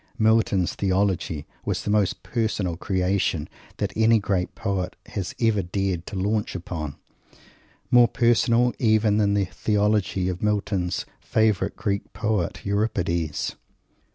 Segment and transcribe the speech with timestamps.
[0.17, 6.15] Milton's Theology was the most personal creation that any great poet has ever dared to
[6.15, 6.95] launch upon
[7.91, 13.55] more personal even than the Theology of Milton's favourite Greek poet, Euripides.